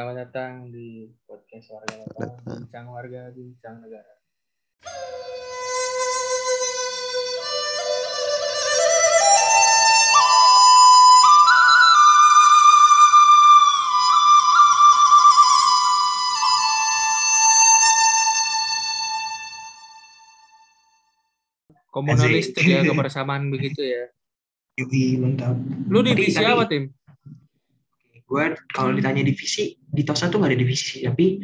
Selamat 0.00 0.32
datang 0.32 0.72
di 0.72 1.12
podcast 1.28 1.76
warga 1.76 2.00
lokal, 2.00 2.32
bincang 2.40 2.86
warga, 2.88 3.22
bincang 3.36 3.84
negara. 3.84 4.12
Komunalistik 21.92 22.64
ya 22.64 22.80
kebersamaan 22.88 23.52
begitu 23.52 23.84
ya. 23.84 24.08
Yui, 24.80 25.20
mantap. 25.20 25.60
Lu 25.92 26.00
di 26.00 26.16
divisi 26.16 26.40
apa 26.40 26.64
tim? 26.64 26.88
Gue 28.30 28.54
kalau 28.70 28.94
ditanya 28.94 29.26
divisi, 29.26 29.74
di 29.74 30.06
TOSA 30.06 30.30
tuh 30.30 30.38
nggak 30.38 30.54
ada 30.54 30.60
divisi, 30.62 31.02
tapi 31.02 31.42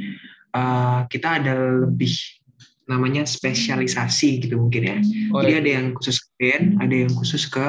uh, 0.55 1.03
kita 1.11 1.43
ada 1.43 1.83
lebih 1.83 2.15
namanya 2.87 3.27
spesialisasi 3.27 4.47
gitu 4.47 4.63
mungkin 4.63 4.83
ya. 4.87 4.99
Oh, 5.35 5.43
Jadi 5.43 5.53
ya. 5.53 5.59
ada 5.59 5.71
yang 5.83 5.87
khusus 5.99 6.23
ke 6.23 6.31
band, 6.39 6.67
ada 6.79 6.95
yang 6.95 7.11
khusus 7.11 7.43
ke 7.51 7.67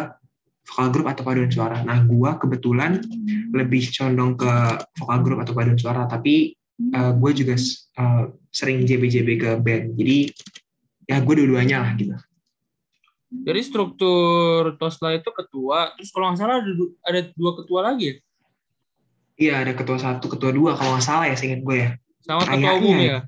vokal 0.70 0.88
group 0.94 1.08
atau 1.10 1.26
paduan 1.26 1.50
suara. 1.50 1.82
Nah, 1.82 2.06
gua 2.06 2.38
kebetulan 2.38 3.02
lebih 3.50 3.90
condong 3.90 4.38
ke 4.38 4.54
vokal 5.02 5.20
group 5.26 5.40
atau 5.42 5.58
paduan 5.58 5.80
suara, 5.82 6.06
tapi 6.06 6.54
uh, 6.94 7.12
gue 7.18 7.32
juga 7.34 7.58
uh, 7.98 8.30
sering 8.54 8.86
JB-JB 8.86 9.30
ke 9.42 9.50
band. 9.58 9.98
Jadi 9.98 10.30
ya 11.08 11.18
gue 11.24 11.34
dua-duanya 11.34 11.82
lah 11.82 11.92
gitu. 11.98 12.14
Jadi 13.28 13.60
struktur 13.60 14.80
TOSLA 14.80 15.20
itu 15.20 15.30
ketua, 15.36 15.92
terus 16.00 16.16
kalau 16.16 16.32
nggak 16.32 16.40
salah 16.40 16.64
ada, 16.64 16.72
ada 17.04 17.20
dua 17.36 17.52
ketua 17.60 17.80
lagi 17.92 18.04
ya? 18.08 18.16
Iya, 19.38 19.54
ada 19.62 19.72
ketua 19.78 20.02
satu, 20.02 20.26
ketua 20.34 20.50
dua 20.50 20.74
kalau 20.74 20.98
nggak 20.98 21.06
salah 21.06 21.26
ya, 21.30 21.36
seingat 21.38 21.62
gue 21.62 21.78
ya. 21.78 21.90
Sama 22.26 22.42
ketua 22.44 22.58
Kayaknya 22.58 22.72
umum 22.82 22.98
ya. 22.98 23.06
ya? 23.06 23.20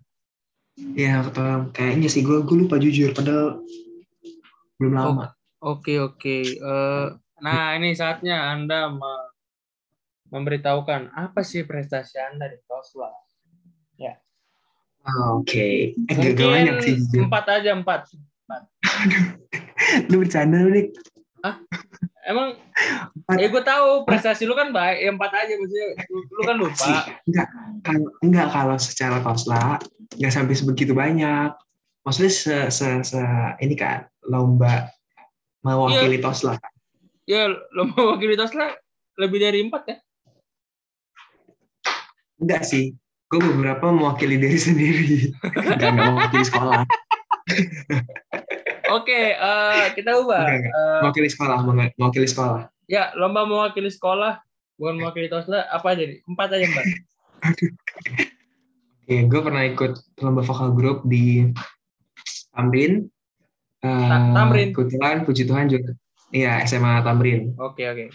Ya, 0.97 1.13
ketua 1.21 1.49
kayaknya 1.75 2.09
sih 2.09 2.21
gue 2.25 2.38
gue 2.41 2.57
lupa 2.66 2.75
jujur, 2.81 3.13
padahal 3.13 3.61
belum 4.81 4.93
lama. 4.97 5.25
Oke 5.61 6.01
oke. 6.01 6.38
Eh, 6.57 7.07
nah 7.45 7.77
ini 7.77 7.93
saatnya 7.93 8.49
Anda 8.49 8.89
me- 8.89 9.29
memberitahukan 10.29 11.13
apa 11.13 11.41
sih 11.45 11.66
prestasi 11.66 12.17
Anda 12.17 12.49
di 12.49 12.57
TOSLA. 12.66 13.09
Ah, 14.99 15.31
Oke, 15.31 15.95
eh 15.95 16.16
banyak 16.35 16.83
sih 16.83 16.94
Mungkin 16.99 17.07
jujur. 17.07 17.21
empat 17.25 17.45
aja 17.49 17.71
empat. 17.71 18.01
Lu 20.11 20.21
bercanda 20.21 20.59
lu 20.59 20.69
nih. 20.75 20.85
Emang, 22.29 22.53
Empat. 23.17 23.35
eh 23.41 23.49
gue 23.49 23.63
tahu 23.65 24.05
prestasi 24.05 24.45
lu 24.45 24.53
kan 24.53 24.69
baik, 24.69 25.01
ya 25.01 25.09
empat 25.09 25.31
aja 25.33 25.53
maksudnya. 25.57 25.87
Lu, 26.13 26.17
lu 26.29 26.41
kan 26.45 26.55
lupa. 26.61 26.77
Sih, 26.77 26.97
enggak 27.25 27.47
kalau 27.81 28.09
enggak 28.21 28.47
kalau 28.53 28.75
secara 28.77 29.17
kosla 29.25 29.81
nggak 30.13 30.33
sampai 30.33 30.53
sebegitu 30.53 30.93
banyak. 30.93 31.49
Maksudnya 32.05 32.31
se, 32.31 32.57
se, 32.69 32.87
se 33.01 33.21
ini 33.65 33.73
kan 33.73 34.05
lomba 34.29 34.93
mewakili 35.65 36.21
tosla. 36.21 36.61
Ya, 37.29 37.45
lo 37.45 37.85
mau 37.93 38.17
wakili 38.17 38.33
TOSLA 38.33 38.73
lebih 39.21 39.37
dari 39.37 39.61
empat 39.61 39.83
ya? 39.85 39.97
Enggak 42.41 42.65
sih. 42.65 42.97
Gue 43.29 43.37
beberapa 43.37 43.93
mewakili 43.93 44.41
diri 44.41 44.57
sendiri. 44.57 45.29
Enggak, 45.53 45.93
enggak 45.93 46.09
mewakili 46.09 46.45
sekolah. 46.49 46.81
Oke, 48.91 49.19
eh, 49.33 49.85
kita 49.93 50.11
ubah. 50.17 50.41
Enggak, 50.41 50.57
enggak. 50.57 50.73
Eh, 50.73 50.99
Mewakili 51.03 51.29
sekolah, 51.29 51.57
mewa- 51.61 51.93
mewakili 51.93 52.27
sekolah. 52.27 52.61
ya, 52.85 53.03
lomba 53.13 53.45
mewakili 53.45 53.89
sekolah, 53.89 54.41
bukan 54.75 54.95
mewakili 54.97 55.27
TOSLA, 55.27 55.69
apa 55.69 55.87
aja 55.93 56.03
nih? 56.03 56.19
Empat 56.25 56.47
aja 56.51 56.65
empat. 56.65 56.85
Oke, 58.99 59.15
gue 59.25 59.41
pernah 59.41 59.63
ikut 59.65 59.93
lomba 60.19 60.41
vokal 60.41 60.69
grup 60.73 61.01
di 61.03 61.49
Tamrin. 62.49 63.09
Ta- 63.81 64.35
Tamrin? 64.35 64.69
Kebetulan, 64.75 65.23
puji 65.23 65.44
Tuhan 65.45 65.66
juga. 65.66 65.95
Iya, 66.29 66.61
SMA 66.63 67.01
Tamrin. 67.01 67.57
Oke 67.57 67.85
oke. 67.85 68.05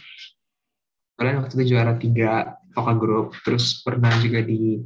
Kalian 1.15 1.43
waktu 1.43 1.55
itu 1.57 1.75
juara 1.75 1.95
tiga 1.95 2.33
vokal 2.71 2.97
grup. 2.99 3.27
Terus 3.43 3.83
pernah 3.83 4.11
juga 4.19 4.43
di 4.43 4.83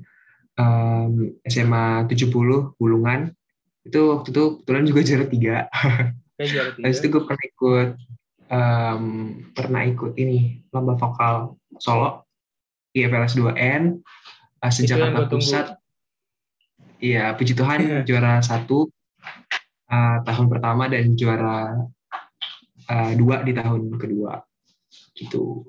em, 0.54 1.12
SMA 1.44 2.04
70 2.04 2.72
Bulungan. 2.76 3.32
Itu 3.88 4.00
waktu 4.12 4.28
itu 4.30 4.44
kebetulan 4.60 4.84
juga 4.84 5.00
juara 5.00 5.26
tiga. 5.26 5.56
Oke, 6.36 6.44
juara 6.44 6.70
tiga. 6.76 6.84
Habis 6.84 6.98
itu 7.00 7.08
gue 7.08 7.22
pernah 7.24 7.44
ikut 7.48 7.88
em, 8.48 9.04
pernah 9.56 9.82
ikut 9.88 10.12
ini 10.20 10.60
lomba 10.72 10.94
vokal 11.00 11.56
solo 11.80 12.28
di 12.92 13.04
FLS 13.04 13.36
2N 13.36 13.82
eh, 14.60 14.70
Itu 14.70 14.74
sejak 14.84 14.96
Jakarta. 15.00 15.32
Pusat. 15.32 15.66
Iya, 16.98 17.30
puji 17.38 17.54
Tuhan 17.54 17.78
Iya. 17.78 17.98
juara 18.04 18.42
satu 18.42 18.90
eh, 19.88 20.16
tahun 20.26 20.46
pertama 20.50 20.90
dan 20.90 21.14
juara 21.16 21.88
eh, 22.88 23.12
dua 23.16 23.40
di 23.40 23.52
tahun 23.56 23.94
kedua. 23.96 24.42
Gitu. 25.14 25.64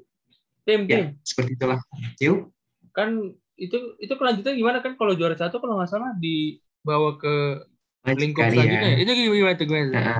Tim, 0.67 0.85
tim. 0.85 1.15
Ya, 1.15 1.25
seperti 1.25 1.55
itulah. 1.55 1.79
Yuk. 2.19 2.51
kan 2.89 3.15
itu 3.55 3.77
itu 4.01 4.13
kelanjutan 4.17 4.57
gimana 4.57 4.81
kan 4.81 4.97
kalau 4.97 5.13
juara 5.13 5.37
satu 5.37 5.61
kalau 5.61 5.77
nggak 5.77 5.87
salah 5.87 6.11
dibawa 6.17 7.15
ke 7.21 7.63
lingkup 8.07 8.47
Lanjutkan, 8.47 8.49
selanjutnya 8.55 8.89
ya. 8.89 8.97
itu 9.03 9.11
gimana 9.11 9.55
tuh 9.59 9.65
gimana? 9.67 9.91
Nah, 9.91 10.17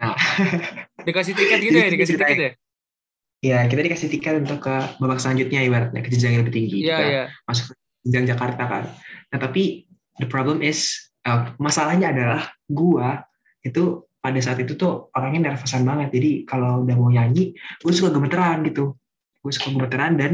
nah. 0.00 0.16
dikasih 1.06 1.34
tiket 1.38 1.58
gitu 1.62 1.76
ya 1.78 1.88
dikasih 1.88 2.16
tiket 2.18 2.38
ya 2.38 2.52
Ya, 3.40 3.64
kita 3.64 3.80
dikasih 3.80 4.12
tiket 4.12 4.44
untuk 4.44 4.60
ke 4.68 4.76
babak 5.00 5.16
selanjutnya 5.16 5.64
ibaratnya 5.64 6.04
ke 6.04 6.12
jenjang 6.12 6.36
yang 6.36 6.42
lebih 6.44 6.54
tinggi. 6.60 6.76
iya 6.84 6.96
Kita 7.00 7.08
iya 7.08 7.24
masuk 7.48 7.64
ke 7.72 7.74
jenjang 8.04 8.36
Jakarta 8.36 8.62
kan. 8.68 8.84
Nah, 9.32 9.38
tapi 9.40 9.88
the 10.20 10.28
problem 10.28 10.60
is 10.60 10.92
uh, 11.24 11.48
masalahnya 11.56 12.12
adalah 12.12 12.52
gua 12.68 13.24
itu 13.64 14.04
pada 14.20 14.36
saat 14.44 14.60
itu 14.60 14.76
tuh 14.76 15.08
orangnya 15.16 15.52
nervousan 15.52 15.88
banget. 15.88 16.12
Jadi 16.12 16.30
kalau 16.44 16.84
udah 16.84 16.96
mau 17.00 17.08
nyanyi, 17.08 17.56
gue 17.80 17.92
suka 17.92 18.12
gemeteran 18.12 18.60
gitu. 18.68 18.92
Gue 19.40 19.52
suka 19.56 19.72
gemeteran 19.72 20.20
dan 20.20 20.32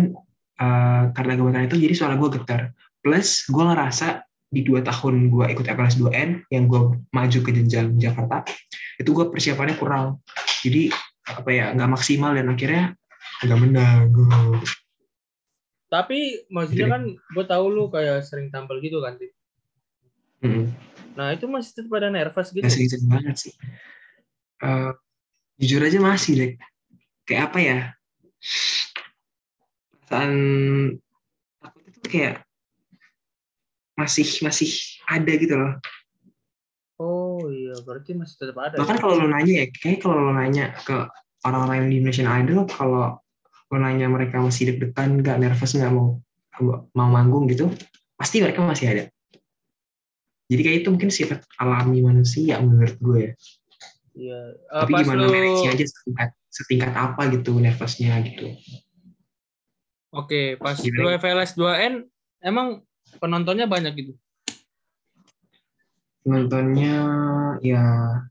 uh, 0.58 1.14
karena 1.14 1.38
gemeteran 1.38 1.70
itu 1.70 1.78
jadi 1.78 1.94
suara 1.94 2.18
gue 2.18 2.28
getar. 2.34 2.74
Plus 2.98 3.46
gue 3.46 3.64
ngerasa 3.64 4.25
di 4.56 4.64
dua 4.64 4.80
tahun 4.80 5.28
gue 5.28 5.44
ikut 5.52 5.68
FLS 5.68 6.00
2N 6.00 6.48
yang 6.48 6.64
gue 6.64 6.80
maju 7.12 7.38
ke 7.44 7.50
jenjang 7.52 7.92
Jakarta 8.00 8.40
itu 8.96 9.12
gue 9.12 9.28
persiapannya 9.28 9.76
kurang. 9.76 10.24
Jadi 10.64 10.88
apa 11.28 11.50
ya 11.52 11.76
nggak 11.76 11.90
maksimal 11.92 12.32
dan 12.32 12.48
akhirnya 12.48 12.96
nggak 13.44 13.58
menang 13.60 14.08
gue. 14.08 14.64
tapi 15.86 16.48
maksudnya 16.48 16.88
Jadi- 16.88 16.94
kan 16.96 17.02
gue 17.14 17.44
tahu 17.46 17.64
lu 17.70 17.84
kayak 17.86 18.24
sering 18.24 18.48
tampil 18.48 18.80
gitu 18.80 18.98
kan 18.98 19.14
Tim. 19.20 19.30
Mm-mm. 20.42 20.64
nah 21.14 21.30
itu 21.30 21.46
masih 21.46 21.72
tetap 21.72 21.92
pada 21.92 22.08
nervous 22.10 22.50
gitu 22.50 22.64
Gak 22.64 22.72
sering 22.74 23.06
banget 23.06 23.36
sih. 23.38 23.52
Eh, 24.60 24.92
jujur 25.60 25.80
aja 25.80 26.00
masih 26.00 26.32
deh. 26.34 26.52
Kayak 27.22 27.42
apa 27.52 27.58
ya? 27.60 27.78
Perasaan 30.06 30.32
takut 31.58 31.82
itu 31.86 32.06
kayak 32.06 32.45
masih 33.96 34.28
masih 34.44 34.70
ada 35.08 35.32
gitu 35.34 35.56
loh. 35.56 35.72
oh 37.00 37.48
iya 37.48 37.76
berarti 37.84 38.16
masih 38.16 38.36
tetap 38.40 38.56
ada 38.60 38.76
Bahkan 38.80 38.96
ya? 38.96 39.00
kalau 39.00 39.14
lo 39.20 39.26
nanya 39.28 39.52
ya, 39.60 39.66
kayak 39.72 39.98
kalau 40.04 40.16
lo 40.20 40.32
nanya 40.32 40.72
ke 40.84 40.96
orang-orang 41.44 41.88
di 41.92 42.00
Indonesian 42.00 42.28
Idol, 42.28 42.64
kalau 42.68 43.16
lo 43.72 43.76
nanya 43.76 44.06
mereka 44.08 44.40
masih 44.40 44.72
deg-degan, 44.72 45.20
nggak 45.20 45.36
nervous, 45.40 45.76
nggak 45.76 45.92
mau 45.92 46.20
mau 46.96 47.08
manggung 47.12 47.44
gitu, 47.52 47.68
pasti 48.16 48.40
mereka 48.40 48.64
masih 48.64 48.86
ada. 48.92 49.04
Jadi 50.48 50.60
kayak 50.62 50.76
itu 50.80 50.88
mungkin 50.94 51.10
sifat 51.10 51.42
alami 51.58 52.00
manusia 52.00 52.56
menurut 52.62 52.96
gue 53.02 53.18
ya. 53.18 53.32
iya 54.16 54.40
Eh, 54.56 54.80
tapi 54.80 54.92
gimana 55.04 55.28
manage 55.28 55.68
aja 55.68 55.84
setingkat, 55.84 56.28
setingkat 56.48 56.92
apa 56.96 57.20
gitu 57.36 57.52
nervousnya 57.60 58.16
gitu 58.24 58.56
oke 60.16 60.56
pas 60.56 60.80
Gimana? 60.80 61.02
lu 61.04 61.08
FLS 61.20 61.52
2N 61.52 61.94
emang 62.40 62.80
penontonnya 63.18 63.66
banyak 63.70 63.92
gitu? 63.96 64.12
Nontonnya 66.26 66.96
ya 67.62 67.82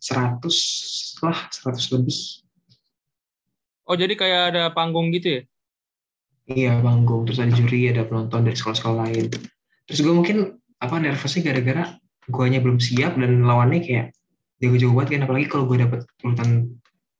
100 0.03 1.23
lah 1.23 1.39
100 1.47 1.95
lebih. 1.95 2.19
Oh 3.87 3.95
jadi 3.95 4.13
kayak 4.17 4.41
ada 4.51 4.63
panggung 4.75 5.13
gitu 5.15 5.39
ya? 5.39 5.41
Iya 6.45 6.73
panggung. 6.83 7.23
Terus 7.23 7.39
ada 7.39 7.53
juri 7.55 7.87
ada 7.87 8.03
penonton 8.03 8.43
dari 8.43 8.57
sekolah-sekolah 8.57 8.97
lain. 9.07 9.31
Terus 9.87 9.99
gue 10.03 10.13
mungkin 10.13 10.59
apa 10.81 10.99
nervousnya 10.99 11.41
gara-gara 11.45 11.95
guanya 12.27 12.59
belum 12.59 12.81
siap 12.81 13.15
dan 13.15 13.45
lawannya 13.45 13.79
kayak 13.85 14.07
jago-jago 14.59 14.93
banget 14.97 15.09
kan. 15.15 15.21
Apalagi 15.29 15.47
kalau 15.47 15.65
gue 15.69 15.77
dapet 15.79 15.99
urutan 16.25 16.49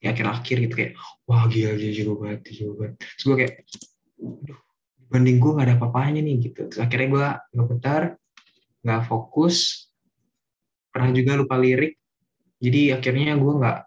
di 0.02 0.06
akhir-akhir 0.12 0.56
gitu 0.68 0.74
kayak 0.76 0.92
wah 1.30 1.48
gila 1.48 1.78
dia 1.80 1.92
jago 1.96 2.20
banget 2.20 2.40
dia 2.50 2.54
jago 2.66 2.74
banget. 2.84 2.94
Terus 3.00 3.24
gue 3.24 3.36
kayak 3.40 3.54
aduh 4.20 4.65
dibanding 5.08 5.38
gue 5.38 5.52
gak 5.56 5.66
ada 5.70 5.76
apa-apanya 5.78 6.22
nih 6.26 6.36
gitu. 6.50 6.62
Terus 6.70 6.82
akhirnya 6.82 7.08
gue 7.10 7.28
ngebentar 7.58 8.02
nggak 8.86 9.02
fokus. 9.06 9.88
Pernah 10.90 11.12
juga 11.14 11.38
lupa 11.38 11.56
lirik. 11.58 11.98
Jadi 12.60 12.96
akhirnya 12.96 13.38
gue 13.38 13.54
nggak 13.62 13.80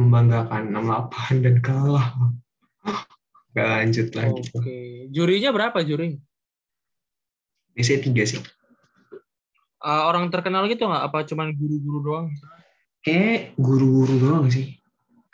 membanggakan 0.00 0.62
68 0.72 1.40
dan 1.44 1.56
kalah. 1.60 2.08
Nggak 3.52 3.68
lanjut 3.68 4.06
lagi 4.16 4.40
oke. 4.56 4.76
Jurinya 5.12 5.50
berapa 5.52 5.78
jurinya 5.84 6.20
biasanya 7.72 8.00
tiga 8.04 8.24
sih. 8.28 8.40
Uh, 9.82 10.02
orang 10.06 10.30
terkenal 10.30 10.68
gitu 10.70 10.86
nggak? 10.86 11.04
Apa 11.10 11.26
cuman 11.26 11.56
guru-guru 11.56 11.98
doang? 12.04 12.26
kayak 13.02 13.58
guru-guru 13.58 14.14
doang 14.22 14.46
sih. 14.46 14.78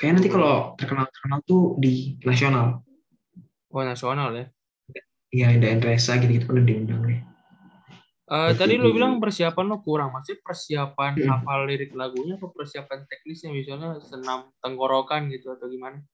Kayak 0.01 0.13
nanti 0.19 0.29
kalau 0.33 0.73
terkenal 0.81 1.05
terkenal 1.13 1.39
tuh 1.45 1.77
di 1.77 2.17
nasional. 2.25 2.81
Oh 3.69 3.85
nasional 3.85 4.33
ya. 4.33 4.49
Ya 5.29 5.53
ada 5.53 5.67
Endresa 5.69 6.17
gitu 6.19 6.41
gitu 6.41 6.45
pernah 6.49 6.65
diundang 6.65 7.03
Eh, 8.29 8.53
Oke, 8.53 8.61
tadi 8.61 8.77
lu 8.77 8.93
bilang 8.93 9.17
persiapan 9.17 9.65
lo 9.73 9.81
kurang. 9.81 10.13
Maksudnya 10.13 10.45
persiapan 10.45 11.17
Hmm. 11.17 11.29
hafal 11.33 11.65
lirik 11.65 11.97
lagunya 11.97 12.37
atau 12.37 12.53
persiapan 12.53 13.09
teknisnya 13.09 13.49
misalnya 13.57 13.97
senam 14.05 14.53
tenggorokan 14.61 15.33
gitu 15.33 15.57
atau 15.57 15.65
gimana? 15.65 16.05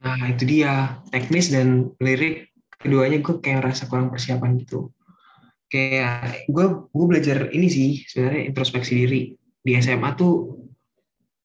Nah, 0.00 0.16
itu 0.32 0.48
dia. 0.48 0.96
Teknis 1.12 1.52
dan 1.52 1.92
lirik, 2.00 2.48
keduanya 2.80 3.20
gue 3.20 3.36
kayak 3.44 3.68
rasa 3.68 3.84
kurang 3.84 4.08
persiapan 4.08 4.56
gitu. 4.64 4.88
Kayak 5.68 6.48
gue 6.48 6.88
gue 6.88 7.04
belajar 7.04 7.52
ini 7.52 7.68
sih, 7.68 7.90
sebenarnya 8.08 8.48
introspeksi 8.48 8.92
diri. 9.04 9.36
Di 9.60 9.76
SMA 9.76 10.16
tuh, 10.16 10.64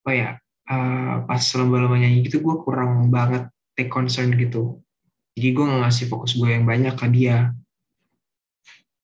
apa 0.08 0.12
ya, 0.16 0.30
eh, 0.72 1.16
pas 1.28 1.44
lomba-lomba 1.60 2.00
nyanyi 2.00 2.24
gitu, 2.31 2.40
gue 2.40 2.56
kurang 2.64 3.12
banget 3.12 3.52
take 3.76 3.92
concern 3.92 4.31
gitu. 4.40 4.80
Jadi 5.33 5.50
gue 5.50 5.65
ngasih 5.65 6.06
fokus 6.09 6.38
gue 6.38 6.50
yang 6.50 6.65
banyak 6.65 6.94
ke 6.94 7.07
dia. 7.09 7.51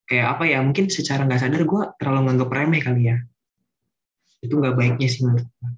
Kayak 0.05 0.37
apa 0.37 0.43
ya, 0.45 0.61
mungkin 0.61 0.89
secara 0.89 1.25
nggak 1.25 1.41
sadar 1.41 1.61
gue 1.65 1.81
terlalu 1.97 2.19
nganggap 2.29 2.49
remeh 2.49 2.81
kali 2.81 3.01
ya. 3.09 3.17
Itu 4.41 4.57
nggak 4.61 4.77
baiknya 4.77 5.07
sih 5.09 5.25
menurut 5.25 5.45
gue. 5.45 5.69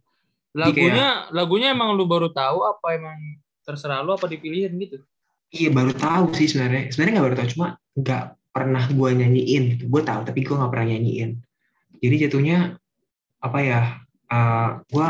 Lagunya 0.51 1.31
lagunya 1.31 1.71
emang 1.71 1.95
lu 1.95 2.03
baru 2.03 2.27
tahu 2.27 2.67
apa 2.67 2.99
emang 2.99 3.39
terserah 3.63 4.03
lu 4.03 4.11
apa 4.11 4.27
dipilihin 4.27 4.75
gitu? 4.75 4.99
Iya 5.51 5.71
baru 5.71 5.95
tahu 5.95 6.35
sih 6.35 6.51
sebenarnya. 6.51 6.91
Sebenarnya 6.91 7.13
nggak 7.15 7.27
baru 7.31 7.37
tahu, 7.39 7.49
cuma 7.55 7.67
nggak 7.95 8.23
pernah 8.51 8.83
gue 8.91 9.09
nyanyiin. 9.15 9.63
Gitu. 9.75 9.83
Gue 9.87 10.01
tahu, 10.03 10.27
tapi 10.27 10.43
gue 10.43 10.55
nggak 10.55 10.71
pernah 10.71 10.87
nyanyiin. 10.91 11.39
Jadi 12.03 12.15
jatuhnya 12.27 12.57
apa 13.39 13.59
ya? 13.63 13.81
Uh, 14.31 14.79
gue 14.87 15.07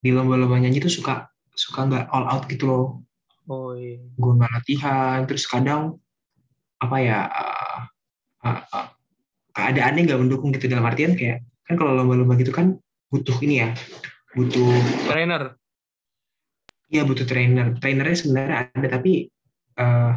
di 0.00 0.10
lomba-lomba 0.12 0.60
nyanyi 0.60 0.80
tuh 0.80 0.92
suka 0.92 1.28
suka 1.56 1.88
nggak 1.88 2.04
all 2.12 2.28
out 2.28 2.44
gitu 2.48 2.68
loh. 2.68 2.84
Oh 3.46 3.74
iya. 3.78 4.02
Gue 4.18 4.32
nggak 4.34 4.52
latihan. 4.52 5.18
Terus 5.26 5.46
kadang 5.46 5.98
apa 6.82 6.96
ya? 6.98 7.18
Uh, 7.30 7.80
uh, 8.46 8.60
uh, 8.74 8.86
keadaannya 9.56 10.04
nggak 10.04 10.20
mendukung 10.20 10.52
gitu 10.52 10.68
dalam 10.68 10.84
artian 10.84 11.16
kayak 11.16 11.40
kan 11.66 11.74
kalau 11.80 11.96
lomba-lomba 11.96 12.36
gitu 12.38 12.52
kan 12.52 12.76
butuh 13.10 13.34
ini 13.42 13.62
ya, 13.64 13.70
butuh 14.34 14.70
Trainer. 15.08 15.56
Iya 16.86 17.02
butuh 17.02 17.26
trainer. 17.26 17.74
Trainernya 17.82 18.14
sebenarnya 18.14 18.56
ada 18.70 18.88
tapi 18.90 19.26
eh, 19.74 20.12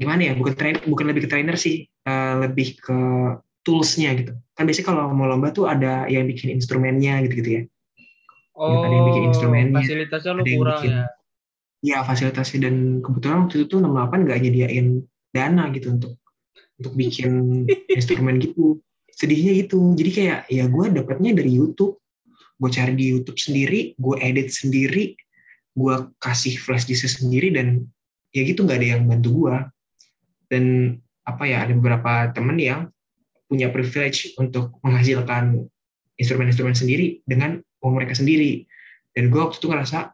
gimana 0.00 0.20
ya? 0.24 0.32
Bukan 0.32 0.54
train, 0.56 0.80
bukan 0.88 1.04
lebih 1.12 1.28
ke 1.28 1.30
trainer 1.30 1.56
sih, 1.60 1.84
eh, 1.84 2.34
lebih 2.40 2.80
ke 2.80 2.98
toolsnya 3.60 4.16
gitu. 4.16 4.32
Kan 4.56 4.64
biasanya 4.64 4.88
kalau 4.88 5.12
mau 5.12 5.28
lomba 5.28 5.52
tuh 5.52 5.68
ada 5.68 6.08
yang 6.08 6.24
bikin 6.24 6.56
instrumennya 6.56 7.20
gitu-gitu 7.28 7.50
ya. 7.60 7.62
Oh, 8.56 8.80
ada 8.80 8.92
yang 8.92 9.06
bikin 9.12 9.24
instrumennya, 9.32 9.84
fasilitasnya 9.84 10.32
lu 10.36 10.42
kurang 10.48 10.80
bikin- 10.80 10.96
ya. 10.96 11.04
Iya 11.80 12.04
fasilitasnya 12.04 12.68
dan 12.68 13.00
kebetulan 13.00 13.48
waktu 13.48 13.64
itu 13.64 13.66
tuh 13.72 13.80
68 13.80 14.28
nggak 14.28 14.40
nyediain 14.44 14.86
dana 15.32 15.72
gitu 15.72 15.96
untuk 15.96 16.12
untuk 16.76 16.92
bikin 16.96 17.64
instrumen 17.96 18.36
gitu. 18.40 18.80
Sedihnya 19.16 19.52
gitu. 19.64 19.96
Jadi 19.96 20.10
kayak 20.12 20.40
ya 20.52 20.64
gue 20.68 20.84
dapetnya 20.92 21.32
dari 21.36 21.52
YouTube. 21.56 21.96
Gue 22.60 22.68
cari 22.68 22.92
di 22.92 23.08
YouTube 23.08 23.40
sendiri, 23.40 23.96
gue 23.96 24.16
edit 24.20 24.52
sendiri, 24.52 25.16
gue 25.72 25.94
kasih 26.20 26.60
flash 26.60 26.84
disk 26.84 27.08
sendiri 27.08 27.48
dan 27.56 27.88
ya 28.36 28.44
gitu 28.44 28.68
nggak 28.68 28.76
ada 28.84 28.88
yang 28.96 29.02
bantu 29.08 29.28
gue. 29.48 29.56
Dan 30.52 30.64
apa 31.24 31.48
ya 31.48 31.64
ada 31.64 31.72
beberapa 31.72 32.28
temen 32.36 32.60
yang 32.60 32.92
punya 33.48 33.72
privilege 33.72 34.36
untuk 34.36 34.76
menghasilkan 34.84 35.64
instrumen-instrumen 36.20 36.76
sendiri 36.76 37.24
dengan 37.24 37.64
uang 37.80 37.96
mereka 37.96 38.12
sendiri. 38.12 38.68
Dan 39.16 39.32
gue 39.32 39.40
waktu 39.40 39.56
itu 39.56 39.72
ngerasa 39.72 40.12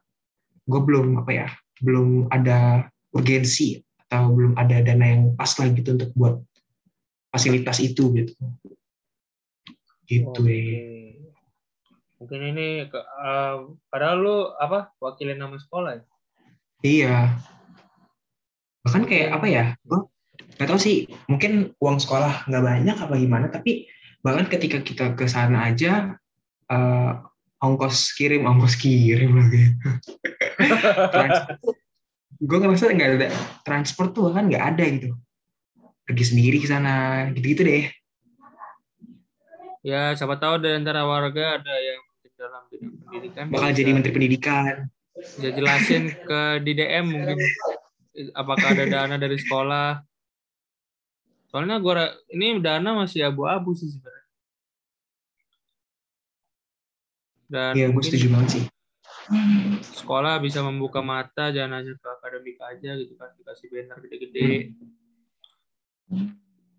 gue 0.67 0.81
belum 0.83 1.23
apa 1.23 1.31
ya 1.33 1.49
belum 1.81 2.31
ada 2.35 2.91
urgensi 3.15 3.81
atau 4.07 4.35
belum 4.35 4.53
ada 4.59 4.83
dana 4.83 5.07
yang 5.07 5.23
pas 5.39 5.51
lah 5.59 5.71
gitu 5.73 5.95
untuk 5.95 6.11
buat 6.15 6.37
fasilitas 7.31 7.79
itu 7.83 8.13
gitu. 8.15 8.35
Gitu 10.07 10.41
ya 10.47 11.07
Mungkin 12.17 12.41
ini 12.57 12.89
ke, 12.89 12.97
eh, 12.97 13.57
padahal 13.93 14.17
lu 14.17 14.37
apa 14.57 14.89
wakilin 15.05 15.37
nama 15.37 15.61
sekolah 15.61 16.01
ya? 16.01 16.03
iya. 16.81 17.17
Bahkan 18.89 19.05
kayak 19.05 19.31
apa 19.37 19.47
ya 19.51 19.65
gue 19.85 20.01
nggak 20.57 20.69
tahu 20.73 20.81
sih 20.81 21.05
mungkin 21.29 21.77
uang 21.77 22.01
sekolah 22.01 22.49
nggak 22.49 22.65
banyak 22.65 22.97
apa 22.97 23.15
gimana 23.21 23.47
tapi 23.53 23.85
bahkan 24.25 24.49
ketika 24.49 24.81
kita 24.81 25.13
ke 25.13 25.29
sana 25.29 25.69
aja 25.69 26.17
eh, 26.73 27.13
ongkos 27.67 28.15
kirim 28.15 28.47
ongkos 28.47 28.75
kirim 28.77 29.35
lagi 29.35 29.63
gue 32.39 32.59
ngerasa 32.61 32.93
nggak 32.93 33.11
ada 33.17 33.29
transport 33.63 34.13
tuh 34.13 34.31
kan 34.31 34.47
nggak 34.47 34.65
ada 34.75 34.85
gitu 34.87 35.11
pergi 36.05 36.25
sendiri 36.27 36.57
ke 36.59 36.69
sana 36.69 36.95
gitu-gitu 37.33 37.63
deh 37.65 37.87
Ya, 39.81 40.11
siapa 40.19 40.35
tahu 40.35 40.59
dari 40.59 40.83
antara 40.83 41.07
warga 41.07 41.63
ada 41.63 41.75
yang 41.79 42.03
dalam 42.35 42.63
bidang 42.67 42.91
pendidikan. 43.07 43.45
bakal 43.49 43.71
bisa- 43.71 43.79
jadi 43.79 43.91
menteri 43.95 44.13
pendidikan 44.13 44.75
bisa 45.15 45.49
jelasin 45.49 46.03
ke 46.11 46.41
di 46.61 46.73
DM 46.75 47.07
mungkin 47.07 47.39
apakah 48.35 48.75
ada 48.75 48.85
dana 48.85 49.15
dari 49.15 49.39
sekolah. 49.39 50.03
Soalnya 51.47 51.79
gua 51.79 51.95
ra- 51.97 52.17
ini 52.29 52.59
dana 52.59 52.99
masih 52.99 53.25
abu-abu 53.25 53.73
sih 53.73 53.87
sebenarnya. 53.89 54.16
Dan 57.47 57.73
iya 57.79 57.87
gue 57.91 58.03
setuju 58.03 58.27
banget 58.35 58.51
sih. 58.61 58.65
sekolah 59.83 60.39
bisa 60.39 60.63
membuka 60.63 61.03
mata 61.03 61.51
jangan 61.51 61.83
hanya 61.83 61.99
ke 61.99 62.07
akademik 62.07 62.63
aja 62.63 62.95
gitu 62.95 63.19
kan 63.19 63.35
dikasih 63.35 63.67
banner 63.75 63.99
gede-gede. 64.07 64.71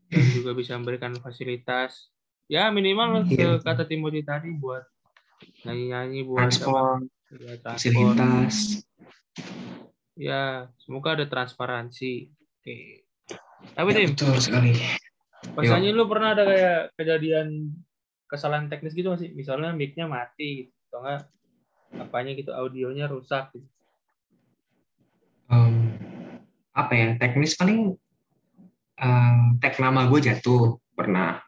Dan 0.07 0.23
juga 0.31 0.51
bisa 0.55 0.79
memberikan 0.79 1.11
fasilitas. 1.19 2.07
Ya 2.47 2.71
minimal 2.71 3.27
Iya. 3.27 3.59
ke 3.59 3.67
kata 3.67 3.83
Timothy 3.83 4.23
tadi 4.23 4.55
buat 4.55 4.87
nyanyi-nyanyi 5.67 6.23
buat 6.23 6.47
transport 6.47 7.03
ya, 7.27 7.59
transport 7.59 8.15
fasilitas. 8.15 8.55
Ya 10.15 10.71
semoga 10.79 11.19
ada 11.19 11.27
transparansi. 11.27 12.31
Oke. 12.63 13.03
Tapi 13.75 13.89
ya, 13.91 13.97
Tim 13.99 14.09
betul 14.15 14.39
sekali. 14.39 14.71
pas 15.53 15.67
lu 15.83 16.03
pernah 16.09 16.33
ada 16.33 16.43
kayak 16.47 16.79
kejadian 16.97 17.75
kesalahan 18.27 18.67
teknis 18.67 18.93
gitu 18.93 19.07
nggak 19.09 19.21
sih 19.23 19.31
misalnya 19.31 19.71
mic-nya 19.71 20.05
mati 20.07 20.67
gitu 20.67 20.71
atau 20.91 20.99
enggak 21.03 21.21
apanya 21.97 22.31
gitu 22.35 22.51
audionya 22.51 23.07
rusak 23.07 23.51
gitu. 23.55 23.67
Em, 25.47 25.95
apa 26.75 26.91
ya 26.91 27.07
teknis 27.15 27.55
paling 27.55 27.95
em, 28.99 29.37
tag 29.63 29.79
nama 29.79 30.11
gue 30.11 30.19
jatuh 30.19 30.75
pernah 30.91 31.39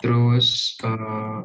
terus 0.00 0.76
eh, 0.84 1.38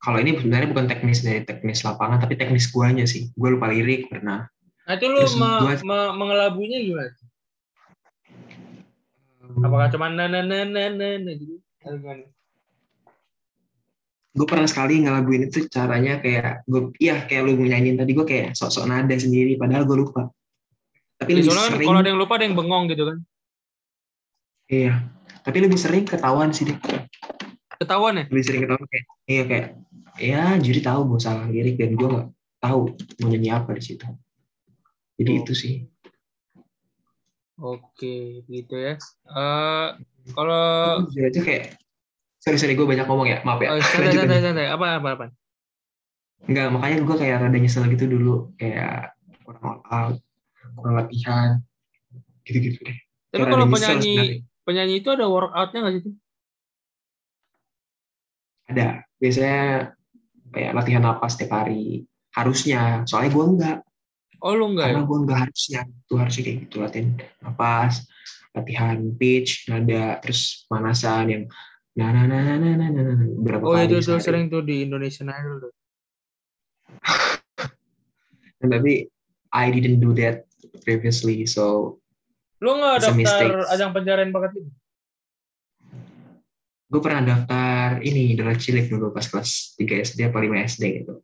kalau 0.00 0.18
ini 0.20 0.40
sebenarnya 0.40 0.68
bukan 0.72 0.88
teknis 0.88 1.20
dari 1.20 1.44
teknis 1.44 1.84
lapangan 1.84 2.20
tapi 2.24 2.40
teknis 2.40 2.72
guanya 2.72 3.04
sih 3.04 3.28
gue 3.36 3.48
lupa 3.52 3.68
lirik 3.68 4.08
pernah 4.08 4.48
Nah 4.90 4.98
itu 4.98 5.06
lu 5.06 5.22
me- 5.38 5.60
gua- 5.62 5.86
me- 5.86 6.14
mengelabunya 6.18 6.82
gimana? 6.82 7.14
Apakah 9.62 9.86
cuma 9.94 10.10
na 10.10 10.26
na 10.26 10.42
na 10.42 10.66
na 10.66 10.90
na 10.90 11.32
gitu? 11.38 11.62
Gimana? 11.78 12.26
Gue 14.30 14.46
pernah 14.46 14.62
sekali 14.64 15.02
ngelaguin 15.02 15.50
itu 15.50 15.66
caranya 15.66 16.22
kayak 16.22 16.62
gue 16.64 16.94
iya 16.98 17.26
kayak 17.26 17.42
lu 17.44 17.58
nyanyiin 17.58 17.98
tadi 17.98 18.14
gue 18.14 18.22
kayak 18.22 18.54
sok-sok 18.54 18.86
nada 18.86 19.10
sendiri 19.12 19.58
padahal 19.58 19.82
gue 19.82 19.98
lupa 19.98 20.30
tapi 21.18 21.34
Ya, 21.34 21.36
lebih 21.36 21.50
soalnya 21.50 21.66
kan 21.66 21.72
sering 21.74 21.88
kalau 21.90 21.98
ada 21.98 22.08
yang 22.08 22.20
lupa 22.20 22.32
ada 22.38 22.44
yang 22.46 22.56
bengong 22.56 22.84
gitu 22.88 23.02
kan. 23.04 23.18
iya 24.68 24.94
tapi 25.42 25.58
lebih 25.58 25.76
sering 25.76 26.04
ketahuan 26.04 26.50
sih 26.50 26.70
deh 26.70 26.78
Ketahuan 27.74 28.20
ya? 28.20 28.24
lebih 28.30 28.44
sering 28.46 28.60
ketahuan 28.64 28.86
kayak 28.86 29.04
iya 29.26 29.42
kayak 29.44 29.66
ya 30.20 30.42
juri 30.58 30.80
tahu 30.80 31.00
gue 31.10 31.20
salah 31.20 31.46
lirik 31.46 31.74
dan 31.74 31.96
gue 31.96 32.06
nggak 32.06 32.28
tahu 32.60 32.80
mau 33.18 33.28
nyanyi 33.28 33.50
apa 33.50 33.74
di 33.74 33.82
situ 33.82 34.06
jadi 35.16 35.30
Oh. 35.32 35.38
itu 35.42 35.52
sih 35.52 35.74
Oke, 37.60 38.40
gitu 38.48 38.72
ya. 38.72 38.96
Eh 39.28 39.88
kalau 40.32 41.04
aja 41.04 41.40
kayak 41.44 41.76
sorry 42.40 42.56
sorry 42.56 42.74
gue 42.74 42.88
banyak 42.88 43.04
ngomong 43.04 43.28
ya. 43.28 43.38
Maaf 43.44 43.60
ya. 43.60 43.68
Oh, 43.76 43.80
santai 43.80 44.16
santai 44.16 44.40
santai 44.40 44.66
apa 44.72 44.86
apa 44.98 45.08
apa. 45.14 45.26
Enggak, 46.48 46.72
makanya 46.72 46.96
gue 47.04 47.16
kayak 47.20 47.36
rada 47.44 47.58
nyesel 47.60 47.84
gitu 47.92 48.04
dulu. 48.08 48.34
Kayak 48.56 49.12
kurang 49.44 49.62
all 49.64 49.80
out 49.92 50.16
kurang 50.74 50.94
latihan 50.96 51.48
gitu-gitu 52.48 52.80
deh. 52.80 52.98
Tapi 53.30 53.44
Kayak 53.44 53.52
kalau 53.52 53.66
penyanyi 53.68 54.14
sebenarnya. 54.16 54.64
penyanyi 54.64 54.94
itu 55.04 55.08
ada 55.12 55.26
workoutnya 55.28 55.78
nggak 55.84 55.94
sih? 56.00 56.14
Ada. 58.70 58.88
Biasanya 59.20 59.60
kayak 60.50 60.72
latihan 60.74 61.02
napas 61.04 61.36
setiap 61.36 61.52
hari. 61.60 62.08
Harusnya. 62.32 63.04
Soalnya 63.04 63.30
gue 63.36 63.44
enggak 63.44 63.78
Oh 64.40 64.56
lu 64.56 64.72
enggak 64.72 64.88
ya? 64.88 64.96
karena 64.96 65.04
gue 65.04 65.18
enggak 65.20 65.38
harusnya. 65.44 65.80
Tuh 66.08 66.16
harusnya 66.16 66.42
kayak 66.48 66.58
gitu. 66.64 66.76
Latihan 66.80 67.08
napas 67.44 68.08
latihan 68.50 68.98
pitch 69.14 69.70
nada 69.70 70.18
terus 70.18 70.66
pemanasan 70.66 71.24
yang 71.30 71.42
nah 71.98 72.08
nah 72.14 72.24
nah 72.28 72.38
nah 72.42 72.56
nah 72.58 72.74
nah, 72.78 72.88
nah, 72.90 73.02
nah, 73.02 73.28
berapa 73.42 73.64
Oh 73.66 73.74
kali 73.74 73.90
itu 73.90 73.98
tuh 74.06 74.18
sering 74.22 74.46
tuh 74.46 74.62
di 74.62 74.86
Indonesian 74.86 75.26
Idol 75.30 75.68
tuh. 75.68 75.72
Nah, 78.60 78.68
tapi 78.76 79.08
I 79.50 79.64
didn't 79.72 79.98
do 79.98 80.12
that 80.20 80.46
previously 80.86 81.48
so 81.48 81.96
Lu 82.60 82.76
nggak 82.76 83.00
daftar 83.00 83.16
mistake. 83.16 83.72
ajang 83.72 83.90
pencarian 83.96 84.30
bakat 84.30 84.52
itu? 84.60 84.70
gue 86.90 86.98
pernah 86.98 87.22
daftar 87.22 88.02
ini 88.02 88.34
Dora 88.34 88.58
Cilik 88.58 88.90
dulu 88.90 89.14
pas 89.14 89.22
kelas 89.22 89.78
3 89.78 90.02
SD 90.10 90.26
apa 90.26 90.42
5 90.42 90.66
SD 90.74 90.84
gitu 91.02 91.14